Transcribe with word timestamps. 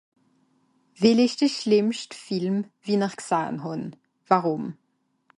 Well 1.01 1.19
ìsch 1.25 1.37
de 1.41 1.47
schlìmmscht 1.55 2.11
Film, 2.25 2.57
wi-n'r 2.85 3.15
gsahn 3.19 3.55
hàn? 3.63 3.85
Warum? 4.29 4.65